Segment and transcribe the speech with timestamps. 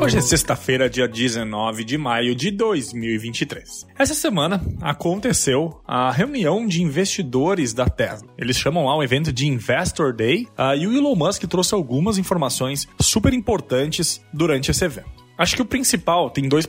[0.00, 3.86] Hoje é sexta-feira, dia 19 de maio de 2023.
[3.98, 8.28] Essa semana aconteceu a reunião de investidores da Tesla.
[8.38, 12.16] Eles chamam lá um evento de Investor Day uh, e o Elon Musk trouxe algumas
[12.16, 15.18] informações super importantes durante esse evento.
[15.36, 16.66] Acho que o principal, tem dois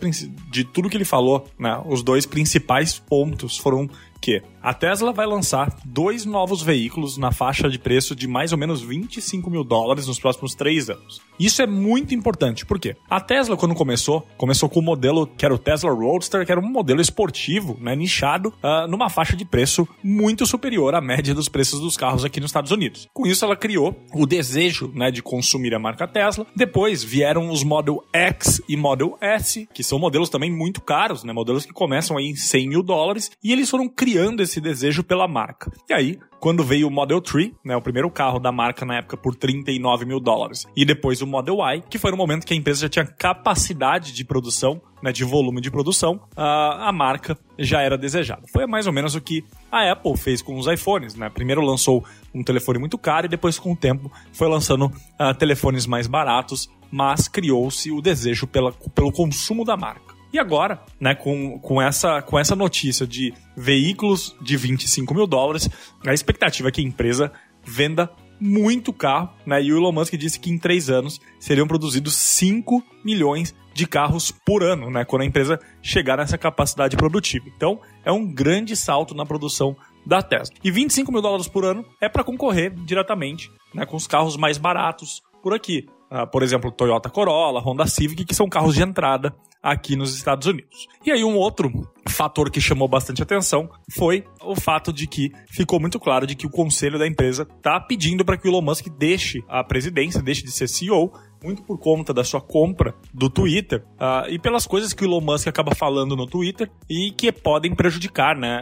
[0.52, 1.82] de tudo que ele falou, né?
[1.88, 3.90] Os dois principais pontos foram
[4.22, 8.58] que a Tesla vai lançar dois novos veículos na faixa de preço de mais ou
[8.58, 11.22] menos 25 mil dólares nos próximos três anos.
[11.40, 12.98] Isso é muito importante, por quê?
[13.10, 16.60] A Tesla, quando começou, começou com o modelo que era o Tesla Roadster, que era
[16.60, 21.48] um modelo esportivo, né, nichado, uh, numa faixa de preço muito superior à média dos
[21.48, 23.08] preços dos carros aqui nos Estados Unidos.
[23.14, 26.46] Com isso, ela criou o desejo né, de consumir a marca Tesla.
[26.54, 31.32] Depois vieram os Model X e Model S, que são modelos também muito caros, né,
[31.32, 35.28] modelos que começam aí em 100 mil dólares, e eles foram criando esse desejo pela
[35.28, 35.72] marca.
[35.88, 39.16] E aí, quando veio o Model 3, né, o primeiro carro da marca na época
[39.16, 42.58] por 39 mil dólares, e depois o Model Y, que foi no momento que a
[42.58, 47.82] empresa já tinha capacidade de produção, né, de volume de produção, a, a marca já
[47.82, 48.48] era desejada.
[48.52, 51.14] Foi mais ou menos o que a Apple fez com os iPhones.
[51.14, 51.30] Né?
[51.30, 55.86] Primeiro lançou um telefone muito caro e depois, com o tempo, foi lançando uh, telefones
[55.86, 60.09] mais baratos, mas criou-se o desejo pela, pelo consumo da marca.
[60.32, 65.70] E agora, né, com, com, essa, com essa notícia de veículos de 25 mil dólares,
[66.06, 67.32] a expectativa é que a empresa
[67.64, 69.62] venda muito carro, né?
[69.62, 74.32] E o Elon Musk disse que em três anos seriam produzidos 5 milhões de carros
[74.32, 75.04] por ano, né?
[75.04, 77.46] Quando a empresa chegar nessa capacidade produtiva.
[77.56, 80.56] Então, é um grande salto na produção da Tesla.
[80.64, 84.58] E 25 mil dólares por ano é para concorrer diretamente né, com os carros mais
[84.58, 85.88] baratos por aqui.
[86.10, 90.48] Uh, por exemplo, Toyota Corolla, Honda Civic, que são carros de entrada aqui nos Estados
[90.48, 90.88] Unidos.
[91.06, 91.72] E aí um outro
[92.08, 96.46] fator que chamou bastante atenção foi o fato de que ficou muito claro de que
[96.46, 100.44] o conselho da empresa está pedindo para que o Elon Musk deixe a presidência, deixe
[100.44, 101.14] de ser CEO,
[101.44, 105.22] muito por conta da sua compra do Twitter uh, e pelas coisas que o Elon
[105.22, 108.60] Musk acaba falando no Twitter e que podem prejudicar né,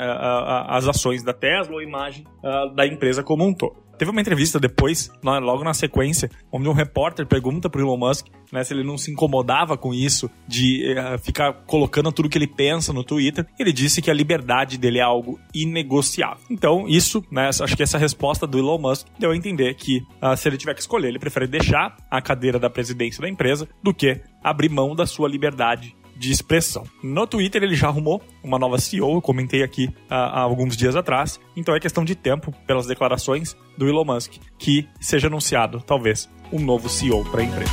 [0.67, 3.86] as ações da Tesla ou a imagem uh, da empresa como um todo.
[3.97, 8.63] Teve uma entrevista depois, logo na sequência, onde um repórter pergunta pro Elon Musk né,
[8.63, 12.93] se ele não se incomodava com isso, de uh, ficar colocando tudo que ele pensa
[12.93, 13.45] no Twitter.
[13.59, 16.43] Ele disse que a liberdade dele é algo inegociável.
[16.49, 20.35] Então, isso, né, acho que essa resposta do Elon Musk deu a entender que uh,
[20.35, 23.93] se ele tiver que escolher, ele prefere deixar a cadeira da presidência da empresa do
[23.93, 26.83] que abrir mão da sua liberdade de expressão.
[27.03, 30.95] No Twitter ele já arrumou uma nova CEO, eu comentei aqui há, há alguns dias
[30.95, 36.29] atrás, então é questão de tempo, pelas declarações do Elon Musk, que seja anunciado, talvez,
[36.51, 37.71] um novo CEO para a empresa.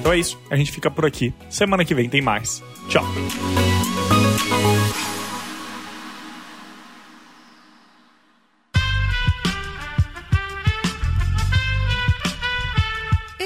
[0.00, 1.32] Então é isso, a gente fica por aqui.
[1.48, 2.62] Semana que vem tem mais.
[2.88, 3.04] Tchau!